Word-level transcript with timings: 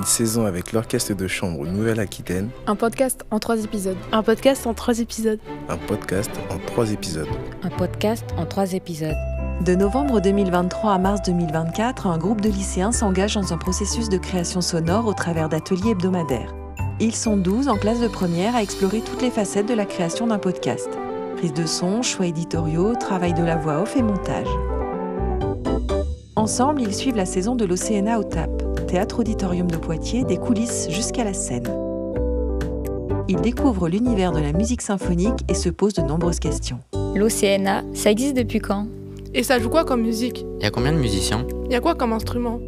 une 0.00 0.06
saison 0.06 0.46
avec 0.46 0.72
l'Orchestre 0.72 1.14
de 1.14 1.28
Chambre 1.28 1.66
Nouvelle-Aquitaine. 1.66 2.48
Un 2.66 2.74
podcast 2.74 3.22
en 3.30 3.38
trois 3.38 3.62
épisodes. 3.62 3.98
Un 4.12 4.22
podcast 4.22 4.66
en 4.66 4.72
trois 4.72 4.98
épisodes. 4.98 5.38
Un 5.68 5.76
podcast 5.76 6.30
en 6.48 6.58
trois 6.58 6.90
épisodes. 6.90 7.28
Un 7.62 7.68
podcast 7.68 8.24
en 8.38 8.46
trois 8.46 8.72
épisodes. 8.72 9.16
De 9.62 9.74
novembre 9.74 10.22
2023 10.22 10.94
à 10.94 10.98
mars 10.98 11.20
2024, 11.26 12.06
un 12.06 12.16
groupe 12.16 12.40
de 12.40 12.48
lycéens 12.48 12.92
s'engage 12.92 13.34
dans 13.34 13.52
un 13.52 13.58
processus 13.58 14.08
de 14.08 14.16
création 14.16 14.62
sonore 14.62 15.06
au 15.06 15.12
travers 15.12 15.50
d'ateliers 15.50 15.90
hebdomadaires. 15.90 16.54
Ils 16.98 17.14
sont 17.14 17.36
12 17.36 17.68
en 17.68 17.76
classe 17.76 18.00
de 18.00 18.08
première 18.08 18.56
à 18.56 18.62
explorer 18.62 19.02
toutes 19.02 19.20
les 19.20 19.30
facettes 19.30 19.68
de 19.68 19.74
la 19.74 19.84
création 19.84 20.28
d'un 20.28 20.38
podcast. 20.38 20.88
Prise 21.36 21.52
de 21.52 21.66
son, 21.66 22.00
choix 22.00 22.24
éditoriaux, 22.24 22.94
travail 22.94 23.34
de 23.34 23.44
la 23.44 23.56
voix 23.56 23.82
off 23.82 23.94
et 23.98 24.02
montage. 24.02 24.48
Ensemble, 26.36 26.80
ils 26.80 26.94
suivent 26.94 27.16
la 27.16 27.26
saison 27.26 27.54
de 27.54 27.66
l'Océana 27.66 28.18
au 28.18 28.24
TAP, 28.24 28.62
Théâtre 28.90 29.20
Auditorium 29.20 29.70
de 29.70 29.76
Poitiers, 29.76 30.24
des 30.24 30.36
coulisses 30.36 30.88
jusqu'à 30.90 31.22
la 31.22 31.32
scène. 31.32 31.68
Ils 33.28 33.40
découvrent 33.40 33.88
l'univers 33.88 34.32
de 34.32 34.40
la 34.40 34.52
musique 34.52 34.82
symphonique 34.82 35.44
et 35.48 35.54
se 35.54 35.68
posent 35.68 35.94
de 35.94 36.02
nombreuses 36.02 36.40
questions. 36.40 36.80
L'Océana, 37.14 37.84
ça 37.94 38.10
existe 38.10 38.34
depuis 38.34 38.58
quand? 38.58 38.88
Et 39.32 39.44
ça 39.44 39.60
joue 39.60 39.68
quoi 39.68 39.84
comme 39.84 40.02
musique? 40.02 40.44
Il 40.58 40.64
y 40.64 40.66
a 40.66 40.72
combien 40.72 40.92
de 40.92 40.98
musiciens? 40.98 41.46
Il 41.66 41.70
y 41.70 41.76
a 41.76 41.80
quoi 41.80 41.94
comme 41.94 42.12
instrument? 42.12 42.58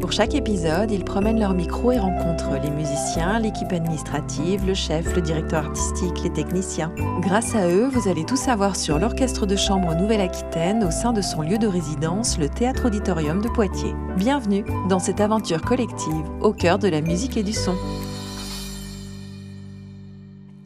Pour 0.00 0.12
chaque 0.12 0.34
épisode, 0.34 0.90
ils 0.90 1.04
promènent 1.04 1.38
leur 1.38 1.52
micro 1.52 1.92
et 1.92 1.98
rencontrent 1.98 2.58
les 2.62 2.70
musiciens, 2.70 3.38
l'équipe 3.38 3.70
administrative, 3.70 4.64
le 4.64 4.72
chef, 4.72 5.14
le 5.14 5.20
directeur 5.20 5.66
artistique, 5.66 6.22
les 6.24 6.32
techniciens. 6.32 6.90
Grâce 7.20 7.54
à 7.54 7.68
eux, 7.68 7.86
vous 7.86 8.08
allez 8.08 8.24
tout 8.24 8.36
savoir 8.36 8.76
sur 8.76 8.98
l'Orchestre 8.98 9.44
de 9.44 9.56
Chambre 9.56 9.94
Nouvelle-Aquitaine 9.94 10.84
au 10.84 10.90
sein 10.90 11.12
de 11.12 11.20
son 11.20 11.42
lieu 11.42 11.58
de 11.58 11.66
résidence, 11.66 12.38
le 12.38 12.48
Théâtre 12.48 12.86
Auditorium 12.86 13.42
de 13.42 13.48
Poitiers. 13.50 13.94
Bienvenue 14.16 14.64
dans 14.88 15.00
cette 15.00 15.20
aventure 15.20 15.60
collective 15.60 16.24
au 16.40 16.54
cœur 16.54 16.78
de 16.78 16.88
la 16.88 17.02
musique 17.02 17.36
et 17.36 17.42
du 17.42 17.52
son. 17.52 17.76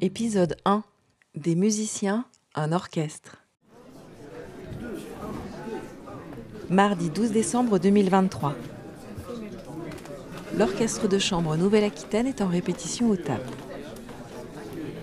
Épisode 0.01 0.57
1. 0.65 0.85
Des 1.35 1.57
musiciens, 1.57 2.25
un 2.55 2.71
orchestre. 2.71 3.39
Mardi 6.71 7.11
12 7.11 7.33
décembre 7.33 7.81
2023. 7.81 8.55
L'orchestre 10.57 11.09
de 11.09 11.19
chambre 11.19 11.57
Nouvelle-Aquitaine 11.57 12.29
est 12.29 12.41
en 12.41 12.47
répétition 12.47 13.11
au 13.11 13.17
TAP. 13.17 13.43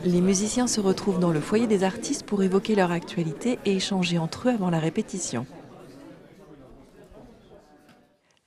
Les 0.06 0.22
musiciens 0.22 0.66
se 0.66 0.80
retrouvent 0.80 1.20
dans 1.20 1.32
le 1.32 1.42
foyer 1.42 1.68
des 1.68 1.84
artistes 1.84 2.24
pour 2.24 2.42
évoquer 2.42 2.74
leur 2.74 2.92
actualité 2.92 3.60
et 3.66 3.76
échanger 3.76 4.18
entre 4.18 4.48
eux 4.48 4.54
avant 4.54 4.70
la 4.70 4.80
répétition. 4.80 5.46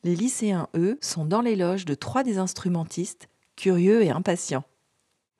Les 0.03 0.17
lycéens, 0.17 0.69
eux, 0.75 0.97
sont 1.03 1.27
dans 1.27 1.43
les 1.43 1.57
loges 1.57 1.85
de 1.85 1.95
trois 1.95 2.23
des 2.23 2.39
instrumentistes, 2.39 3.29
curieux 3.55 4.03
et 4.03 4.11
impatients. 4.11 4.65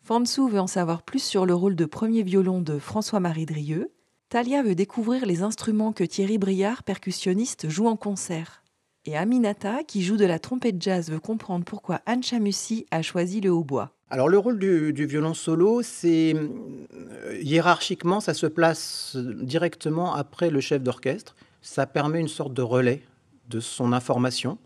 Fansou 0.03 0.49
veut 0.49 0.61
en 0.61 0.67
savoir 0.67 1.03
plus 1.03 1.23
sur 1.23 1.47
le 1.47 1.55
rôle 1.55 1.77
de 1.77 1.87
premier 1.87 2.23
violon 2.23 2.61
de 2.61 2.79
François-Marie 2.79 3.47
Drieux. 3.47 3.91
Talia 4.29 4.63
veut 4.63 4.75
découvrir 4.75 5.25
les 5.25 5.43
instruments 5.43 5.95
que 5.95 6.05
Thierry 6.05 6.37
Briard, 6.37 6.83
percussionniste, 6.83 7.71
joue 7.71 7.87
en 7.87 7.97
concert. 7.97 8.64
Et 9.07 9.19
Aminata, 9.19 9.85
qui 9.85 10.03
joue 10.03 10.17
de 10.17 10.25
la 10.25 10.39
trompette 10.39 10.81
jazz, 10.81 11.11
veut 11.11 11.21
comprendre 11.21 11.67
pourquoi 11.67 12.01
Anne 12.07 12.23
Chamussy 12.23 12.87
a 12.91 13.03
choisi 13.03 13.43
le 13.43 13.51
hautbois. 13.51 13.91
Alors 14.09 14.31
le 14.31 14.39
rôle 14.39 14.59
du, 14.59 15.07
violon 15.07 15.35
solo, 15.35 15.83
c'est 15.83 16.35
euh, 16.35 17.39
hiérarchiquement, 17.43 18.21
ça 18.21 18.33
se 18.33 18.47
place 18.47 19.15
directement 19.17 20.15
après 20.15 20.49
le 20.49 20.61
chef 20.61 20.83
d'orchestre. 20.83 21.37
Ça 21.61 21.87
permet 21.87 22.21
une 22.21 22.29
sorte 22.29 22.55
de 22.55 22.63
relais 22.63 23.03
de 23.51 23.61
son 23.61 23.93
information. 23.93 24.57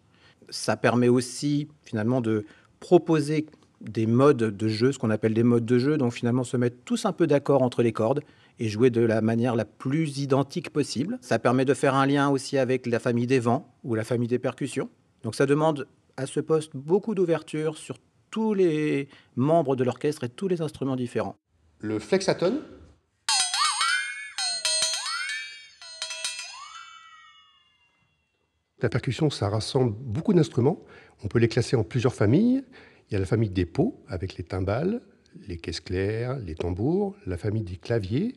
Ça 0.50 0.76
permet 0.76 1.08
aussi 1.08 1.66
finalement 1.82 2.20
de 2.20 2.46
proposer 2.78 3.46
des 3.80 4.06
modes 4.06 4.38
de 4.56 4.68
jeu, 4.68 4.92
ce 4.92 4.98
qu'on 4.98 5.10
appelle 5.10 5.34
des 5.34 5.42
modes 5.42 5.64
de 5.64 5.78
jeu, 5.78 5.96
donc 5.96 6.12
finalement 6.12 6.44
se 6.44 6.56
mettre 6.56 6.76
tous 6.84 7.04
un 7.04 7.12
peu 7.12 7.26
d'accord 7.26 7.62
entre 7.62 7.82
les 7.82 7.92
cordes 7.92 8.20
et 8.58 8.68
jouer 8.68 8.90
de 8.90 9.00
la 9.00 9.20
manière 9.20 9.54
la 9.54 9.64
plus 9.64 10.18
identique 10.18 10.70
possible. 10.70 11.18
Ça 11.20 11.38
permet 11.38 11.64
de 11.64 11.74
faire 11.74 11.94
un 11.94 12.06
lien 12.06 12.28
aussi 12.28 12.58
avec 12.58 12.86
la 12.86 12.98
famille 12.98 13.26
des 13.26 13.38
vents 13.38 13.72
ou 13.84 13.94
la 13.94 14.04
famille 14.04 14.28
des 14.28 14.38
percussions. 14.38 14.88
Donc 15.22 15.34
ça 15.34 15.46
demande 15.46 15.86
à 16.16 16.26
ce 16.26 16.40
poste 16.40 16.72
beaucoup 16.74 17.14
d'ouverture 17.14 17.76
sur 17.76 17.98
tous 18.30 18.54
les 18.54 19.08
membres 19.36 19.76
de 19.76 19.84
l'orchestre 19.84 20.24
et 20.24 20.28
tous 20.28 20.48
les 20.48 20.60
instruments 20.60 20.96
différents. 20.96 21.36
Le 21.80 21.98
flexatone. 21.98 22.60
La 28.80 28.88
percussion, 28.88 29.28
ça 29.28 29.48
rassemble 29.48 29.92
beaucoup 29.92 30.32
d'instruments. 30.32 30.84
On 31.24 31.28
peut 31.28 31.40
les 31.40 31.48
classer 31.48 31.74
en 31.74 31.82
plusieurs 31.82 32.14
familles. 32.14 32.64
Il 33.10 33.14
y 33.14 33.16
a 33.16 33.20
la 33.20 33.26
famille 33.26 33.48
des 33.48 33.64
pots 33.64 34.04
avec 34.06 34.36
les 34.36 34.44
timbales, 34.44 35.00
les 35.46 35.56
caisses 35.56 35.80
claires, 35.80 36.38
les 36.38 36.54
tambours, 36.54 37.16
la 37.26 37.38
famille 37.38 37.62
des 37.62 37.76
claviers 37.76 38.34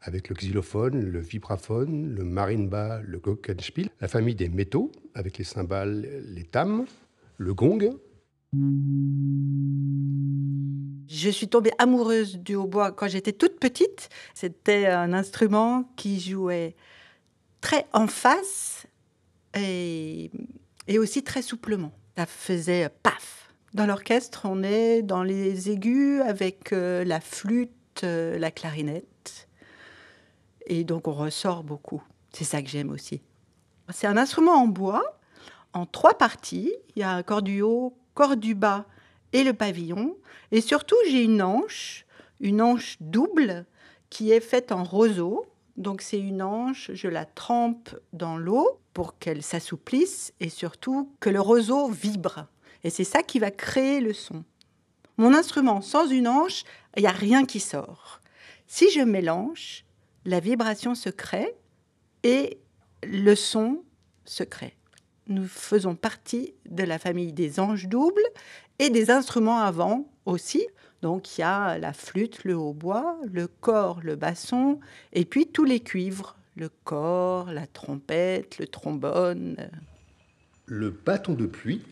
avec 0.00 0.30
le 0.30 0.34
xylophone, 0.34 0.98
le 0.98 1.18
vibraphone, 1.18 2.14
le 2.14 2.24
marimba, 2.24 3.02
le 3.02 3.18
glockenspiel, 3.18 3.90
la 4.00 4.08
famille 4.08 4.34
des 4.34 4.48
métaux 4.48 4.90
avec 5.14 5.36
les 5.36 5.44
cymbales, 5.44 6.22
les 6.26 6.44
tam, 6.44 6.86
le 7.36 7.54
gong. 7.54 7.98
Je 11.08 11.28
suis 11.30 11.48
tombée 11.48 11.72
amoureuse 11.78 12.38
du 12.38 12.54
hautbois 12.54 12.92
quand 12.92 13.08
j'étais 13.08 13.32
toute 13.32 13.60
petite. 13.60 14.08
C'était 14.32 14.86
un 14.86 15.12
instrument 15.12 15.84
qui 15.96 16.18
jouait 16.18 16.76
très 17.60 17.84
en 17.92 18.06
face 18.06 18.86
et 19.54 20.30
aussi 20.98 21.22
très 21.22 21.42
souplement. 21.42 21.92
Ça 22.16 22.24
faisait 22.24 22.88
paf. 23.02 23.43
Dans 23.74 23.86
l'orchestre, 23.86 24.42
on 24.44 24.62
est 24.62 25.02
dans 25.02 25.24
les 25.24 25.68
aigus 25.68 26.20
avec 26.20 26.72
euh, 26.72 27.02
la 27.02 27.20
flûte, 27.20 28.04
euh, 28.04 28.38
la 28.38 28.52
clarinette. 28.52 29.48
Et 30.66 30.84
donc 30.84 31.08
on 31.08 31.12
ressort 31.12 31.64
beaucoup. 31.64 32.00
C'est 32.32 32.44
ça 32.44 32.62
que 32.62 32.68
j'aime 32.68 32.90
aussi. 32.90 33.20
C'est 33.92 34.06
un 34.06 34.16
instrument 34.16 34.52
en 34.52 34.68
bois, 34.68 35.18
en 35.72 35.86
trois 35.86 36.16
parties. 36.16 36.72
Il 36.94 37.00
y 37.00 37.02
a 37.02 37.10
un 37.10 37.24
corps 37.24 37.42
du 37.42 37.62
haut, 37.62 37.98
corps 38.14 38.36
du 38.36 38.54
bas 38.54 38.86
et 39.32 39.42
le 39.42 39.52
pavillon. 39.52 40.16
Et 40.52 40.60
surtout, 40.60 40.96
j'ai 41.10 41.24
une 41.24 41.42
hanche, 41.42 42.06
une 42.38 42.62
hanche 42.62 42.96
double 43.00 43.66
qui 44.08 44.30
est 44.30 44.40
faite 44.40 44.70
en 44.70 44.84
roseau. 44.84 45.46
Donc 45.76 46.00
c'est 46.00 46.20
une 46.20 46.42
hanche, 46.42 46.92
je 46.94 47.08
la 47.08 47.24
trempe 47.24 47.90
dans 48.12 48.36
l'eau 48.36 48.78
pour 48.92 49.18
qu'elle 49.18 49.42
s'assouplisse 49.42 50.32
et 50.38 50.48
surtout 50.48 51.10
que 51.18 51.28
le 51.28 51.40
roseau 51.40 51.88
vibre. 51.88 52.46
Et 52.84 52.90
c'est 52.90 53.04
ça 53.04 53.22
qui 53.22 53.38
va 53.38 53.50
créer 53.50 54.00
le 54.00 54.12
son. 54.12 54.44
Mon 55.16 55.34
instrument, 55.34 55.80
sans 55.80 56.06
une 56.06 56.28
hanche, 56.28 56.64
il 56.96 57.00
n'y 57.00 57.08
a 57.08 57.12
rien 57.12 57.44
qui 57.44 57.60
sort. 57.60 58.20
Si 58.66 58.90
je 58.90 59.00
mélange, 59.00 59.84
la 60.24 60.40
vibration 60.40 60.94
se 60.94 61.08
crée 61.08 61.54
et 62.22 62.58
le 63.02 63.34
son 63.34 63.82
se 64.24 64.42
crée. 64.42 64.76
Nous 65.26 65.46
faisons 65.46 65.94
partie 65.94 66.54
de 66.66 66.82
la 66.82 66.98
famille 66.98 67.32
des 67.32 67.58
anges 67.58 67.88
doubles 67.88 68.22
et 68.78 68.90
des 68.90 69.10
instruments 69.10 69.60
avant 69.60 70.06
aussi. 70.26 70.66
Donc 71.02 71.36
il 71.36 71.42
y 71.42 71.44
a 71.44 71.78
la 71.78 71.92
flûte, 71.92 72.44
le 72.44 72.56
hautbois, 72.56 73.18
le 73.30 73.46
corps, 73.46 74.00
le 74.02 74.16
basson, 74.16 74.80
et 75.12 75.24
puis 75.24 75.46
tous 75.46 75.64
les 75.64 75.80
cuivres, 75.80 76.36
le 76.56 76.68
corps, 76.84 77.52
la 77.52 77.66
trompette, 77.66 78.58
le 78.58 78.66
trombone. 78.66 79.70
Le 80.66 80.90
bâton 80.90 81.34
de 81.34 81.46
pluie. 81.46 81.82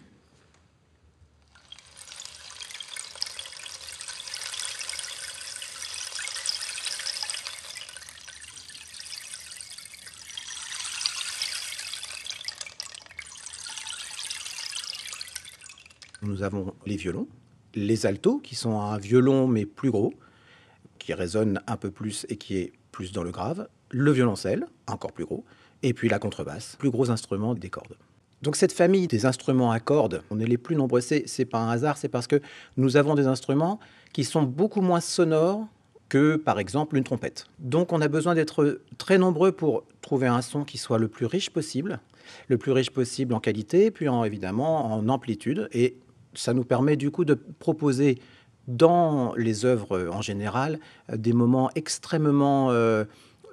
Nous 16.32 16.42
avons 16.42 16.72
les 16.86 16.96
violons, 16.96 17.28
les 17.74 18.06
altos, 18.06 18.38
qui 18.38 18.54
sont 18.54 18.80
un 18.80 18.96
violon 18.96 19.46
mais 19.46 19.66
plus 19.66 19.90
gros, 19.90 20.14
qui 20.98 21.12
résonne 21.12 21.60
un 21.66 21.76
peu 21.76 21.90
plus 21.90 22.24
et 22.30 22.36
qui 22.36 22.56
est 22.56 22.72
plus 22.90 23.12
dans 23.12 23.22
le 23.22 23.30
grave, 23.30 23.68
le 23.90 24.10
violoncelle, 24.12 24.66
encore 24.86 25.12
plus 25.12 25.26
gros, 25.26 25.44
et 25.82 25.92
puis 25.92 26.08
la 26.08 26.18
contrebasse, 26.18 26.76
plus 26.78 26.90
gros 26.90 27.10
instrument 27.10 27.54
des 27.54 27.68
cordes. 27.68 27.98
Donc 28.40 28.56
cette 28.56 28.72
famille 28.72 29.08
des 29.08 29.26
instruments 29.26 29.72
à 29.72 29.78
cordes, 29.78 30.22
on 30.30 30.40
est 30.40 30.46
les 30.46 30.56
plus 30.56 30.74
nombreux, 30.74 31.02
c'est, 31.02 31.24
c'est 31.26 31.44
pas 31.44 31.58
un 31.58 31.68
hasard, 31.68 31.98
c'est 31.98 32.08
parce 32.08 32.26
que 32.26 32.40
nous 32.78 32.96
avons 32.96 33.14
des 33.14 33.26
instruments 33.26 33.78
qui 34.14 34.24
sont 34.24 34.42
beaucoup 34.42 34.80
moins 34.80 35.00
sonores 35.00 35.66
que 36.08 36.36
par 36.36 36.58
exemple 36.58 36.96
une 36.96 37.04
trompette. 37.04 37.44
Donc 37.58 37.92
on 37.92 38.00
a 38.00 38.08
besoin 38.08 38.34
d'être 38.34 38.80
très 38.96 39.18
nombreux 39.18 39.52
pour 39.52 39.84
trouver 40.00 40.28
un 40.28 40.40
son 40.40 40.64
qui 40.64 40.78
soit 40.78 40.98
le 40.98 41.08
plus 41.08 41.26
riche 41.26 41.50
possible, 41.50 42.00
le 42.48 42.56
plus 42.56 42.72
riche 42.72 42.90
possible 42.90 43.34
en 43.34 43.40
qualité, 43.40 43.90
puis 43.90 44.08
en, 44.08 44.24
évidemment 44.24 44.94
en 44.94 45.08
amplitude, 45.10 45.68
et 45.72 45.96
ça 46.34 46.54
nous 46.54 46.64
permet 46.64 46.96
du 46.96 47.10
coup 47.10 47.24
de 47.24 47.34
proposer 47.34 48.18
dans 48.68 49.34
les 49.34 49.64
œuvres 49.64 50.08
en 50.12 50.22
général 50.22 50.78
des 51.12 51.32
moments 51.32 51.70
extrêmement 51.74 52.70
euh, 52.70 53.04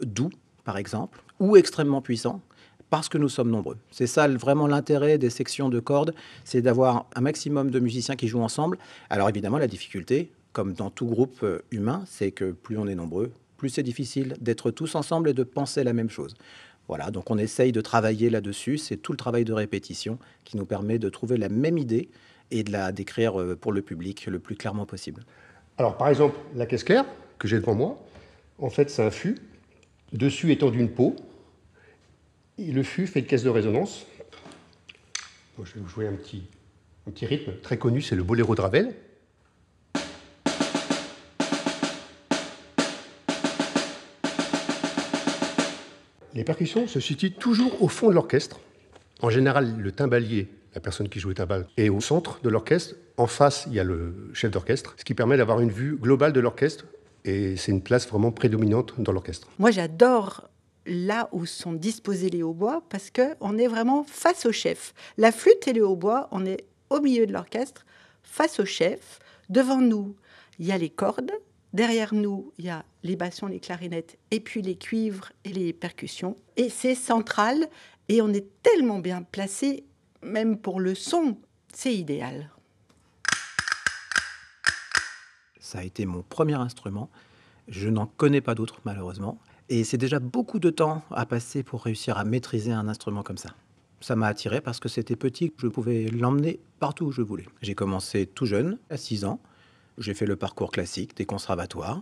doux, 0.01 0.29
par 0.63 0.77
exemple, 0.77 1.21
ou 1.39 1.57
extrêmement 1.57 2.01
puissants, 2.01 2.41
parce 2.89 3.09
que 3.09 3.17
nous 3.17 3.29
sommes 3.29 3.49
nombreux. 3.49 3.77
C'est 3.91 4.07
ça 4.07 4.27
vraiment 4.27 4.67
l'intérêt 4.67 5.17
des 5.17 5.29
sections 5.29 5.69
de 5.69 5.79
cordes, 5.79 6.13
c'est 6.43 6.61
d'avoir 6.61 7.07
un 7.15 7.21
maximum 7.21 7.71
de 7.71 7.79
musiciens 7.79 8.15
qui 8.15 8.27
jouent 8.27 8.41
ensemble. 8.41 8.77
Alors 9.09 9.29
évidemment, 9.29 9.57
la 9.57 9.67
difficulté, 9.67 10.31
comme 10.53 10.73
dans 10.73 10.89
tout 10.89 11.05
groupe 11.05 11.39
euh, 11.43 11.59
humain, 11.71 12.03
c'est 12.07 12.31
que 12.31 12.51
plus 12.51 12.77
on 12.77 12.87
est 12.87 12.95
nombreux, 12.95 13.31
plus 13.57 13.69
c'est 13.69 13.83
difficile 13.83 14.35
d'être 14.41 14.71
tous 14.71 14.95
ensemble 14.95 15.29
et 15.29 15.33
de 15.33 15.43
penser 15.43 15.83
la 15.83 15.93
même 15.93 16.09
chose. 16.09 16.35
Voilà, 16.87 17.11
donc 17.11 17.29
on 17.29 17.37
essaye 17.37 17.71
de 17.71 17.81
travailler 17.81 18.31
là-dessus. 18.31 18.79
C'est 18.79 18.97
tout 18.97 19.11
le 19.11 19.17
travail 19.17 19.45
de 19.45 19.53
répétition 19.53 20.17
qui 20.43 20.57
nous 20.57 20.65
permet 20.65 20.97
de 20.97 21.07
trouver 21.09 21.37
la 21.37 21.47
même 21.47 21.77
idée 21.77 22.09
et 22.51 22.63
de 22.63 22.71
la 22.71 22.91
décrire 22.91 23.39
euh, 23.39 23.55
pour 23.55 23.71
le 23.71 23.81
public 23.81 24.25
le 24.27 24.39
plus 24.39 24.55
clairement 24.55 24.85
possible. 24.85 25.23
Alors, 25.77 25.97
par 25.97 26.09
exemple, 26.09 26.37
la 26.55 26.65
caisse 26.65 26.83
claire 26.83 27.05
que 27.37 27.47
j'ai 27.47 27.57
devant 27.57 27.75
moi, 27.75 27.99
en 28.57 28.69
fait, 28.69 28.89
c'est 28.89 29.03
un 29.03 29.11
fût. 29.11 29.37
Dessus 30.11 30.51
étant 30.51 30.71
d'une 30.71 30.89
peau. 30.89 31.15
Et 32.57 32.71
le 32.71 32.83
fût 32.83 33.07
fait 33.07 33.19
une 33.19 33.25
caisse 33.25 33.43
de 33.43 33.49
résonance. 33.49 34.05
je 35.63 35.73
vais 35.73 35.79
vous 35.79 35.87
jouer 35.87 36.07
un 36.07 36.13
petit, 36.13 36.43
un 37.07 37.11
petit 37.11 37.25
rythme 37.25 37.53
très 37.61 37.77
connu, 37.77 38.01
c'est 38.01 38.15
le 38.15 38.23
boléro 38.23 38.55
de 38.55 38.61
Ravel. 38.61 38.93
Les 46.33 46.43
percussions 46.43 46.87
se 46.87 46.99
situent 46.99 47.33
toujours 47.33 47.81
au 47.81 47.87
fond 47.87 48.09
de 48.09 48.15
l'orchestre. 48.15 48.59
En 49.21 49.29
général, 49.29 49.77
le 49.77 49.91
timbalier, 49.91 50.47
la 50.73 50.81
personne 50.81 51.09
qui 51.09 51.19
joue 51.19 51.29
le 51.29 51.35
timbal, 51.35 51.67
est 51.77 51.89
au 51.89 52.01
centre 52.01 52.39
de 52.41 52.49
l'orchestre. 52.49 52.95
En 53.17 53.27
face, 53.27 53.65
il 53.67 53.73
y 53.73 53.79
a 53.79 53.83
le 53.83 54.29
chef 54.33 54.51
d'orchestre, 54.51 54.95
ce 54.97 55.03
qui 55.03 55.13
permet 55.13 55.37
d'avoir 55.37 55.59
une 55.59 55.71
vue 55.71 55.97
globale 55.97 56.33
de 56.33 56.39
l'orchestre. 56.39 56.85
Et 57.25 57.57
c'est 57.57 57.71
une 57.71 57.81
place 57.81 58.07
vraiment 58.07 58.31
prédominante 58.31 58.93
dans 58.97 59.11
l'orchestre. 59.11 59.47
Moi, 59.59 59.71
j'adore 59.71 60.49
là 60.85 61.29
où 61.31 61.45
sont 61.45 61.73
disposés 61.73 62.29
les 62.29 62.43
hautbois 62.43 62.83
parce 62.89 63.11
qu'on 63.11 63.57
est 63.57 63.67
vraiment 63.67 64.03
face 64.03 64.45
au 64.45 64.51
chef. 64.51 64.93
La 65.17 65.31
flûte 65.31 65.67
et 65.67 65.73
le 65.73 65.85
hautbois, 65.85 66.29
on 66.31 66.45
est 66.45 66.65
au 66.89 67.01
milieu 67.01 67.27
de 67.27 67.33
l'orchestre, 67.33 67.85
face 68.23 68.59
au 68.59 68.65
chef. 68.65 69.19
Devant 69.49 69.81
nous, 69.81 70.15
il 70.59 70.67
y 70.67 70.71
a 70.71 70.77
les 70.77 70.89
cordes, 70.89 71.31
Derrière 71.73 72.15
nous, 72.15 72.51
il 72.57 72.65
y 72.65 72.69
a 72.69 72.83
les 73.03 73.15
bassons, 73.15 73.45
les 73.45 73.59
clarinettes, 73.59 74.17
et 74.31 74.39
puis 74.39 74.61
les 74.61 74.75
cuivres 74.75 75.31
et 75.45 75.49
les 75.49 75.71
percussions. 75.71 76.35
Et 76.57 76.69
c'est 76.69 76.95
central, 76.95 77.67
et 78.07 78.21
on 78.21 78.33
est 78.33 78.47
tellement 78.63 78.99
bien 78.99 79.21
placé, 79.21 79.83
même 80.23 80.57
pour 80.57 80.79
le 80.79 80.95
son, 80.95 81.37
c'est 81.73 81.95
idéal. 81.95 82.51
Ça 85.59 85.79
a 85.79 85.83
été 85.83 86.05
mon 86.05 86.23
premier 86.23 86.55
instrument. 86.55 87.09
Je 87.67 87.89
n'en 87.89 88.07
connais 88.07 88.41
pas 88.41 88.55
d'autres, 88.55 88.81
malheureusement. 88.85 89.39
Et 89.69 89.83
c'est 89.83 89.97
déjà 89.97 90.19
beaucoup 90.19 90.57
de 90.57 90.71
temps 90.71 91.03
à 91.11 91.27
passer 91.27 91.61
pour 91.61 91.83
réussir 91.83 92.17
à 92.17 92.23
maîtriser 92.23 92.71
un 92.71 92.87
instrument 92.87 93.21
comme 93.21 93.37
ça. 93.37 93.51
Ça 94.01 94.15
m'a 94.15 94.27
attiré 94.27 94.61
parce 94.61 94.79
que 94.79 94.89
c'était 94.89 95.15
petit, 95.15 95.53
je 95.57 95.67
pouvais 95.67 96.05
l'emmener 96.05 96.59
partout 96.79 97.05
où 97.05 97.11
je 97.11 97.21
voulais. 97.21 97.45
J'ai 97.61 97.75
commencé 97.75 98.25
tout 98.25 98.45
jeune, 98.45 98.79
à 98.89 98.97
6 98.97 99.25
ans. 99.25 99.39
J'ai 99.99 100.13
fait 100.13 100.25
le 100.25 100.37
parcours 100.37 100.71
classique 100.71 101.15
des 101.17 101.25
conservatoires. 101.25 102.01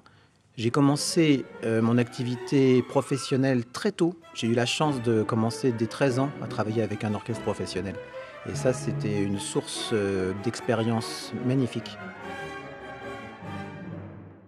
J'ai 0.57 0.71
commencé 0.71 1.45
euh, 1.63 1.83
mon 1.83 1.99
activité 1.99 2.81
professionnelle 2.81 3.63
très 3.63 3.91
tôt. 3.91 4.15
J'ai 4.33 4.47
eu 4.47 4.55
la 4.55 4.65
chance 4.65 5.03
de 5.03 5.21
commencer 5.21 5.71
dès 5.71 5.85
13 5.85 6.17
ans 6.17 6.31
à 6.41 6.47
travailler 6.47 6.81
avec 6.81 7.03
un 7.03 7.13
orchestre 7.13 7.43
professionnel. 7.43 7.93
Et 8.51 8.55
ça, 8.55 8.73
c'était 8.73 9.21
une 9.21 9.37
source 9.37 9.91
euh, 9.93 10.33
d'expérience 10.43 11.31
magnifique. 11.45 11.99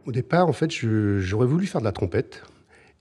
Au 0.08 0.12
départ, 0.12 0.48
en 0.48 0.52
fait, 0.52 0.72
j'aurais 0.72 1.46
voulu 1.46 1.68
faire 1.68 1.80
de 1.80 1.86
la 1.86 1.92
trompette. 1.92 2.42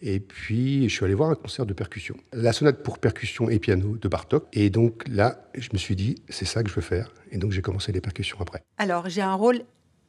Et 0.02 0.20
puis, 0.20 0.86
je 0.90 0.94
suis 0.94 1.04
allé 1.06 1.14
voir 1.14 1.30
un 1.30 1.34
concert 1.34 1.64
de 1.64 1.72
percussion. 1.72 2.14
La 2.34 2.52
sonate 2.52 2.82
pour 2.82 2.98
percussion 2.98 3.48
et 3.48 3.58
piano 3.58 3.96
de 3.96 4.06
Bartok. 4.06 4.44
Et 4.52 4.68
donc 4.68 5.08
là, 5.08 5.48
je 5.54 5.70
me 5.72 5.78
suis 5.78 5.96
dit, 5.96 6.16
c'est 6.28 6.44
ça 6.44 6.62
que 6.62 6.68
je 6.68 6.74
veux 6.74 6.82
faire. 6.82 7.14
Et 7.30 7.38
donc, 7.38 7.52
j'ai 7.52 7.62
commencé 7.62 7.90
les 7.90 8.02
percussions 8.02 8.36
après. 8.38 8.60
Alors, 8.76 9.08
j'ai 9.08 9.22
un 9.22 9.34
rôle 9.34 9.62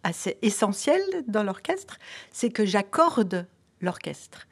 assez 0.03 0.37
essentiel 0.41 1.01
dans 1.27 1.43
l'orchestre, 1.43 1.97
c'est 2.31 2.49
que 2.49 2.65
j'accorde 2.65 3.47
l'orchestre. 3.81 4.47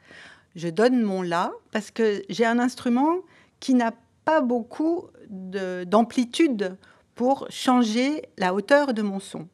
Je 0.56 0.68
donne 0.68 1.02
mon 1.02 1.22
la 1.22 1.52
parce 1.72 1.90
que 1.90 2.22
j'ai 2.28 2.44
un 2.44 2.58
instrument 2.58 3.18
qui 3.60 3.74
n'a 3.74 3.92
pas 4.24 4.40
beaucoup 4.40 5.06
d'amplitude 5.30 6.76
pour 7.14 7.46
changer 7.50 8.22
la 8.36 8.54
hauteur 8.54 8.94
de 8.94 9.02
mon 9.02 9.20
son. 9.20 9.48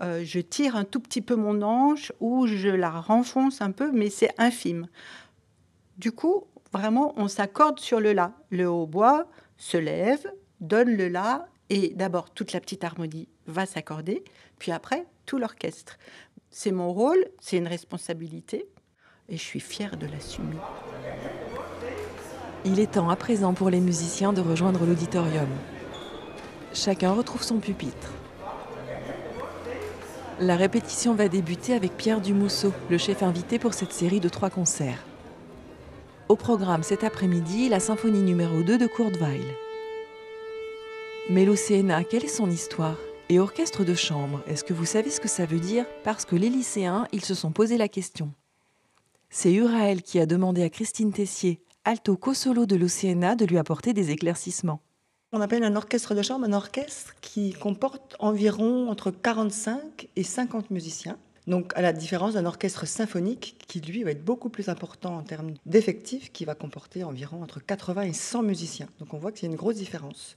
Euh, 0.00 0.22
je 0.24 0.40
tire 0.40 0.76
un 0.76 0.84
tout 0.84 1.00
petit 1.00 1.22
peu 1.22 1.34
mon 1.34 1.62
anche 1.62 2.12
ou 2.20 2.46
je 2.46 2.68
la 2.68 2.90
renfonce 2.90 3.60
un 3.60 3.72
peu, 3.72 3.90
mais 3.92 4.10
c'est 4.10 4.30
infime. 4.38 4.86
Du 5.96 6.12
coup, 6.12 6.44
vraiment, 6.72 7.14
on 7.16 7.28
s'accorde 7.28 7.80
sur 7.80 8.00
le 8.00 8.12
la. 8.12 8.32
Le 8.50 8.68
hautbois 8.68 9.26
se 9.56 9.76
lève, 9.76 10.30
donne 10.60 10.96
le 10.96 11.08
la, 11.08 11.48
et 11.70 11.90
d'abord 11.94 12.30
toute 12.30 12.52
la 12.52 12.60
petite 12.60 12.84
harmonie 12.84 13.28
va 13.46 13.66
s'accorder, 13.66 14.24
puis 14.58 14.72
après 14.72 15.06
l'orchestre. 15.36 15.98
C'est 16.50 16.72
mon 16.72 16.92
rôle, 16.92 17.26
c'est 17.40 17.58
une 17.58 17.68
responsabilité, 17.68 18.66
et 19.28 19.36
je 19.36 19.42
suis 19.42 19.60
fière 19.60 19.96
de 19.98 20.06
l'assumer. 20.06 20.56
Il 22.64 22.80
est 22.80 22.92
temps 22.92 23.10
à 23.10 23.16
présent 23.16 23.52
pour 23.52 23.68
les 23.68 23.80
musiciens 23.80 24.32
de 24.32 24.40
rejoindre 24.40 24.86
l'auditorium. 24.86 25.48
Chacun 26.72 27.12
retrouve 27.12 27.42
son 27.42 27.58
pupitre. 27.58 28.12
La 30.40 30.56
répétition 30.56 31.14
va 31.14 31.28
débuter 31.28 31.74
avec 31.74 31.96
Pierre 31.96 32.20
Dumousseau, 32.20 32.72
le 32.90 32.96
chef 32.96 33.22
invité 33.22 33.58
pour 33.58 33.74
cette 33.74 33.92
série 33.92 34.20
de 34.20 34.28
trois 34.28 34.50
concerts. 34.50 35.04
Au 36.28 36.36
programme 36.36 36.82
cet 36.82 37.04
après-midi, 37.04 37.68
la 37.68 37.80
symphonie 37.80 38.22
numéro 38.22 38.62
2 38.62 38.78
de 38.78 38.86
Kurt 38.86 39.16
Weill. 39.16 39.42
Mais 41.30 41.44
l'Océana, 41.44 42.04
quelle 42.04 42.24
est 42.24 42.28
son 42.28 42.50
histoire? 42.50 42.96
Et 43.28 43.38
orchestre 43.38 43.84
de 43.84 43.94
chambre, 43.94 44.42
est-ce 44.46 44.64
que 44.64 44.72
vous 44.72 44.86
savez 44.86 45.10
ce 45.10 45.20
que 45.20 45.28
ça 45.28 45.46
veut 45.46 45.60
dire? 45.60 45.84
Parce 46.04 46.24
que 46.24 46.36
les 46.36 46.48
lycéens, 46.48 47.06
ils 47.12 47.24
se 47.24 47.34
sont 47.34 47.52
posé 47.52 47.76
la 47.76 47.88
question. 47.88 48.32
C'est 49.30 49.52
Uraël 49.52 50.02
qui 50.02 50.18
a 50.18 50.26
demandé 50.26 50.62
à 50.62 50.70
Christine 50.70 51.12
Tessier, 51.12 51.60
alto 51.84 52.16
co-solo 52.16 52.64
de 52.64 52.76
l'Océana, 52.76 53.34
de 53.36 53.44
lui 53.44 53.58
apporter 53.58 53.92
des 53.92 54.10
éclaircissements. 54.10 54.80
On 55.32 55.42
appelle 55.42 55.62
un 55.62 55.76
orchestre 55.76 56.14
de 56.14 56.22
chambre 56.22 56.46
un 56.46 56.54
orchestre 56.54 57.14
qui 57.20 57.52
comporte 57.52 58.16
environ 58.18 58.88
entre 58.88 59.10
45 59.10 60.08
et 60.16 60.22
50 60.22 60.70
musiciens. 60.70 61.18
Donc, 61.48 61.72
à 61.76 61.80
la 61.80 61.94
différence 61.94 62.34
d'un 62.34 62.44
orchestre 62.44 62.86
symphonique 62.86 63.56
qui, 63.66 63.80
lui, 63.80 64.02
va 64.02 64.10
être 64.10 64.22
beaucoup 64.22 64.50
plus 64.50 64.68
important 64.68 65.16
en 65.16 65.22
termes 65.22 65.54
d'effectifs, 65.64 66.30
qui 66.30 66.44
va 66.44 66.54
comporter 66.54 67.04
environ 67.04 67.42
entre 67.42 67.64
80 67.64 68.02
et 68.02 68.12
100 68.12 68.42
musiciens. 68.42 68.88
Donc, 68.98 69.14
on 69.14 69.18
voit 69.18 69.32
qu'il 69.32 69.44
y 69.44 69.48
a 69.48 69.50
une 69.50 69.56
grosse 69.56 69.76
différence. 69.76 70.36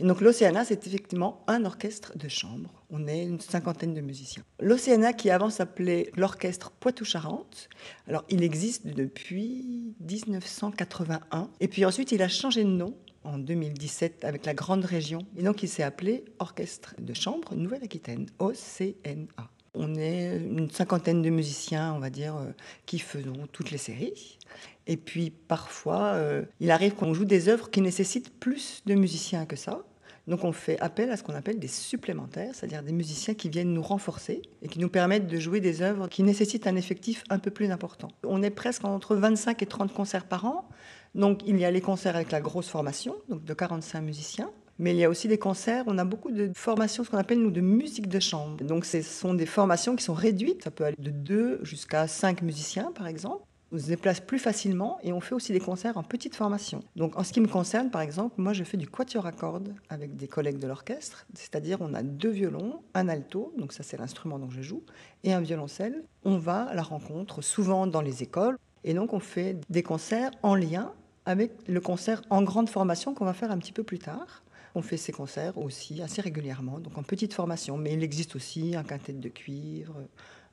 Et 0.00 0.04
donc, 0.04 0.20
l'Océana, 0.20 0.66
c'est 0.66 0.86
effectivement 0.86 1.42
un 1.46 1.64
orchestre 1.64 2.12
de 2.14 2.28
chambre. 2.28 2.84
On 2.90 3.08
est 3.08 3.22
une 3.22 3.40
cinquantaine 3.40 3.94
de 3.94 4.02
musiciens. 4.02 4.42
L'Océana, 4.60 5.14
qui 5.14 5.30
avant 5.30 5.48
s'appelait 5.48 6.10
l'Orchestre 6.14 6.72
Poitou-Charentes, 6.72 7.70
alors 8.06 8.24
il 8.28 8.42
existe 8.42 8.86
depuis 8.86 9.94
1981. 10.00 11.48
Et 11.60 11.68
puis 11.68 11.86
ensuite, 11.86 12.12
il 12.12 12.20
a 12.20 12.28
changé 12.28 12.64
de 12.64 12.68
nom 12.68 12.94
en 13.24 13.38
2017 13.38 14.26
avec 14.26 14.44
la 14.44 14.52
Grande 14.52 14.84
Région. 14.84 15.20
Et 15.38 15.42
donc, 15.42 15.62
il 15.62 15.70
s'est 15.70 15.82
appelé 15.82 16.26
Orchestre 16.38 16.94
de 16.98 17.14
chambre 17.14 17.54
Nouvelle-Aquitaine, 17.54 18.26
OCNA. 18.38 19.48
On 19.74 19.94
est 19.94 20.36
une 20.36 20.70
cinquantaine 20.70 21.22
de 21.22 21.30
musiciens, 21.30 21.94
on 21.94 22.00
va 22.00 22.10
dire, 22.10 22.36
euh, 22.36 22.50
qui 22.86 22.98
faisons 22.98 23.46
toutes 23.52 23.70
les 23.70 23.78
séries. 23.78 24.38
Et 24.86 24.96
puis 24.96 25.30
parfois, 25.30 26.14
euh, 26.14 26.42
il 26.58 26.70
arrive 26.70 26.94
qu'on 26.94 27.14
joue 27.14 27.24
des 27.24 27.48
œuvres 27.48 27.70
qui 27.70 27.80
nécessitent 27.80 28.32
plus 28.40 28.82
de 28.86 28.94
musiciens 28.94 29.46
que 29.46 29.56
ça. 29.56 29.84
Donc 30.26 30.44
on 30.44 30.52
fait 30.52 30.78
appel 30.80 31.10
à 31.10 31.16
ce 31.16 31.22
qu'on 31.22 31.34
appelle 31.34 31.58
des 31.58 31.68
supplémentaires, 31.68 32.54
c'est-à-dire 32.54 32.82
des 32.82 32.92
musiciens 32.92 33.34
qui 33.34 33.48
viennent 33.48 33.72
nous 33.72 33.82
renforcer 33.82 34.42
et 34.62 34.68
qui 34.68 34.78
nous 34.78 34.88
permettent 34.88 35.26
de 35.26 35.38
jouer 35.38 35.60
des 35.60 35.82
œuvres 35.82 36.08
qui 36.08 36.22
nécessitent 36.22 36.66
un 36.66 36.76
effectif 36.76 37.24
un 37.30 37.38
peu 37.38 37.50
plus 37.50 37.70
important. 37.70 38.08
On 38.24 38.42
est 38.42 38.50
presque 38.50 38.84
entre 38.84 39.16
25 39.16 39.62
et 39.62 39.66
30 39.66 39.92
concerts 39.92 40.26
par 40.26 40.44
an. 40.44 40.68
Donc 41.14 41.40
il 41.46 41.58
y 41.58 41.64
a 41.64 41.70
les 41.70 41.80
concerts 41.80 42.14
avec 42.16 42.30
la 42.30 42.40
grosse 42.40 42.68
formation, 42.68 43.16
donc 43.28 43.44
de 43.44 43.54
45 43.54 44.00
musiciens. 44.02 44.50
Mais 44.80 44.94
il 44.94 44.96
y 44.96 45.04
a 45.04 45.10
aussi 45.10 45.28
des 45.28 45.36
concerts, 45.36 45.84
on 45.88 45.98
a 45.98 46.06
beaucoup 46.06 46.30
de 46.30 46.50
formations, 46.54 47.04
ce 47.04 47.10
qu'on 47.10 47.18
appelle 47.18 47.42
nous 47.42 47.50
de 47.50 47.60
musique 47.60 48.08
de 48.08 48.18
chambre. 48.18 48.64
Donc 48.64 48.86
ce 48.86 49.02
sont 49.02 49.34
des 49.34 49.44
formations 49.44 49.94
qui 49.94 50.02
sont 50.02 50.14
réduites, 50.14 50.64
ça 50.64 50.70
peut 50.70 50.84
aller 50.84 50.96
de 50.98 51.10
2 51.10 51.60
jusqu'à 51.64 52.08
5 52.08 52.40
musiciens 52.40 52.90
par 52.94 53.06
exemple. 53.06 53.44
On 53.72 53.78
se 53.78 53.88
déplace 53.88 54.20
plus 54.20 54.38
facilement 54.38 54.98
et 55.02 55.12
on 55.12 55.20
fait 55.20 55.34
aussi 55.34 55.52
des 55.52 55.60
concerts 55.60 55.98
en 55.98 56.02
petite 56.02 56.34
formation. 56.34 56.82
Donc 56.96 57.18
en 57.18 57.24
ce 57.24 57.34
qui 57.34 57.42
me 57.42 57.46
concerne, 57.46 57.90
par 57.90 58.00
exemple, 58.00 58.36
moi 58.38 58.54
je 58.54 58.64
fais 58.64 58.78
du 58.78 58.88
quatuor 58.88 59.26
à 59.26 59.32
cordes 59.32 59.74
avec 59.90 60.16
des 60.16 60.28
collègues 60.28 60.58
de 60.58 60.66
l'orchestre, 60.66 61.26
c'est-à-dire 61.34 61.76
on 61.82 61.92
a 61.92 62.02
deux 62.02 62.30
violons, 62.30 62.80
un 62.94 63.10
alto, 63.10 63.52
donc 63.58 63.74
ça 63.74 63.82
c'est 63.82 63.98
l'instrument 63.98 64.38
dont 64.38 64.48
je 64.48 64.62
joue, 64.62 64.82
et 65.24 65.34
un 65.34 65.42
violoncelle. 65.42 66.04
On 66.24 66.38
va 66.38 66.62
à 66.62 66.74
la 66.74 66.82
rencontre 66.82 67.42
souvent 67.42 67.86
dans 67.86 68.00
les 68.00 68.22
écoles 68.22 68.56
et 68.84 68.94
donc 68.94 69.12
on 69.12 69.20
fait 69.20 69.58
des 69.68 69.82
concerts 69.82 70.30
en 70.42 70.54
lien 70.54 70.94
avec 71.26 71.52
le 71.68 71.82
concert 71.82 72.22
en 72.30 72.40
grande 72.42 72.70
formation 72.70 73.12
qu'on 73.12 73.26
va 73.26 73.34
faire 73.34 73.50
un 73.50 73.58
petit 73.58 73.72
peu 73.72 73.82
plus 73.82 73.98
tard. 73.98 74.42
On 74.74 74.82
fait 74.82 74.96
ses 74.96 75.12
concerts 75.12 75.58
aussi 75.58 76.00
assez 76.00 76.20
régulièrement, 76.20 76.78
donc 76.78 76.96
en 76.96 77.02
petite 77.02 77.34
formation. 77.34 77.76
Mais 77.76 77.92
il 77.94 78.02
existe 78.02 78.36
aussi 78.36 78.76
un 78.76 78.84
quintet 78.84 79.12
de 79.12 79.28
cuivre, 79.28 79.94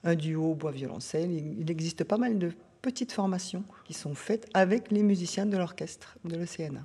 un 0.04 0.16
duo 0.16 0.56
bois-violoncelle. 0.56 1.32
Il 1.32 1.70
existe 1.70 2.04
pas 2.04 2.18
mal 2.18 2.40
de 2.40 2.52
petites 2.82 3.12
formations 3.12 3.64
qui 3.86 3.94
sont 3.94 4.16
faites 4.16 4.48
avec 4.54 4.92
les 4.92 5.04
musiciens 5.04 5.46
de 5.46 5.58
l'orchestre 5.58 6.18
de 6.26 6.36
l'OCNA. 6.36 6.82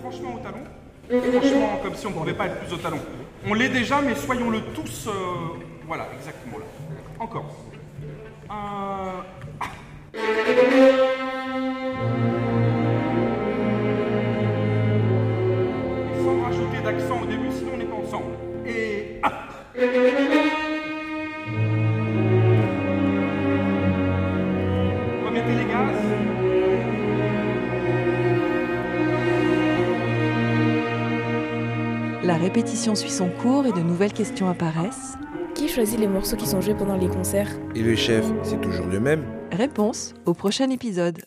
Franchement, 0.00 0.34
au 0.34 0.38
talon? 0.38 0.64
Franchement, 1.08 1.78
comme 1.82 1.94
si 1.94 2.06
on 2.06 2.10
ne 2.10 2.14
pouvait 2.14 2.34
pas 2.34 2.46
être 2.46 2.60
plus 2.60 2.74
au 2.74 2.76
talon. 2.76 3.00
On 3.48 3.54
l'est 3.54 3.68
déjà, 3.68 4.00
mais 4.00 4.14
soyons-le 4.14 4.60
tous. 4.74 5.06
euh, 5.06 5.12
voilà, 5.86 6.08
exactement 6.18 6.58
là. 6.58 6.64
Encore. 7.20 7.44
La 32.26 32.34
répétition 32.34 32.96
suit 32.96 33.10
son 33.10 33.28
cours 33.28 33.66
et 33.66 33.72
de 33.72 33.78
nouvelles 33.78 34.12
questions 34.12 34.48
apparaissent. 34.48 35.14
Qui 35.54 35.68
choisit 35.68 36.00
les 36.00 36.08
morceaux 36.08 36.34
qui 36.34 36.48
sont 36.48 36.60
joués 36.60 36.74
pendant 36.74 36.96
les 36.96 37.06
concerts? 37.06 37.48
Et 37.76 37.82
le 37.82 37.94
chef, 37.94 38.24
c'est 38.42 38.60
toujours 38.60 38.86
le 38.86 38.98
même 38.98 39.24
Réponse 39.52 40.12
au 40.24 40.34
prochain 40.34 40.68
épisode. 40.70 41.22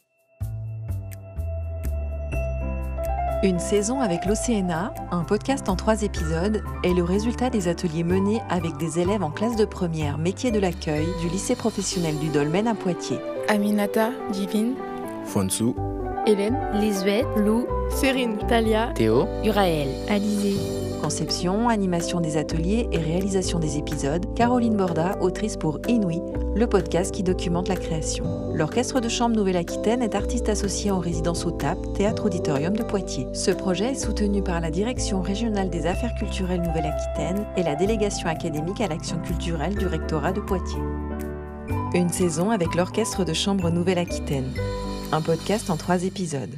Une 3.44 3.60
saison 3.60 4.02
avec 4.02 4.26
l'OCNA, 4.26 4.94
un 5.12 5.24
podcast 5.24 5.70
en 5.70 5.78
trois 5.78 6.04
épisodes, 6.04 6.62
est 6.84 6.94
le 6.94 7.04
résultat 7.04 7.50
des 7.50 7.70
ateliers 7.70 8.04
menés 8.04 8.42
avec 8.50 8.76
des 8.76 9.00
élèves 9.00 9.24
en 9.24 9.32
classe 9.32 9.56
de 9.56 9.64
première 9.64 10.18
métier 10.18 10.52
de 10.52 10.60
l'accueil 10.60 11.08
du 11.22 11.30
lycée 11.30 11.56
professionnel 11.56 12.20
du 12.20 12.28
Dolmen 12.28 12.68
à 12.68 12.76
Poitiers. 12.76 13.22
Aminata, 13.48 14.10
Divine, 14.34 14.74
Fonsu, 15.24 15.74
Hélène, 16.26 16.60
Lisbeth, 16.74 17.26
Lou, 17.38 17.66
Cérine, 17.90 18.38
Talia, 18.50 18.90
Théo, 18.96 19.28
Uraël, 19.46 19.88
Alizé. 20.10 20.79
Conception, 21.00 21.70
animation 21.70 22.22
des 22.22 22.38
ateliers 22.38 22.88
et 22.92 22.98
réalisation 22.98 23.60
des 23.60 23.78
épisodes, 23.78 24.26
Caroline 24.36 24.76
Borda, 24.76 25.18
autrice 25.22 25.58
pour 25.58 25.80
Inouï, 25.88 26.22
le 26.56 26.68
podcast 26.68 27.14
qui 27.14 27.24
documente 27.24 27.68
la 27.68 27.76
création. 27.76 28.54
L'Orchestre 28.54 29.00
de 29.00 29.10
chambre 29.10 29.36
Nouvelle-Aquitaine 29.36 30.02
est 30.02 30.16
artiste 30.16 30.50
associé 30.50 30.92
en 30.92 31.00
résidence 31.00 31.46
au 31.46 31.52
TAP, 31.52 31.78
Théâtre 31.96 32.26
Auditorium 32.26 32.76
de 32.76 32.84
Poitiers. 32.84 33.28
Ce 33.34 33.52
projet 33.52 33.92
est 33.92 33.96
soutenu 34.04 34.44
par 34.44 34.60
la 34.60 34.72
Direction 34.72 35.22
régionale 35.22 35.70
des 35.70 35.86
affaires 35.86 36.16
culturelles 36.16 36.62
Nouvelle-Aquitaine 36.62 37.46
et 37.58 37.64
la 37.64 37.76
délégation 37.76 38.28
académique 38.28 38.82
à 38.82 38.88
l'action 38.88 39.18
culturelle 39.20 39.76
du 39.76 39.88
rectorat 39.88 40.34
de 40.34 40.42
Poitiers. 40.42 40.84
Une 41.94 42.10
saison 42.10 42.52
avec 42.52 42.76
l'Orchestre 42.76 43.26
de 43.26 43.34
chambre 43.34 43.70
Nouvelle-Aquitaine. 43.72 44.52
Un 45.12 45.22
podcast 45.22 45.70
en 45.70 45.78
trois 45.78 46.04
épisodes. 46.04 46.54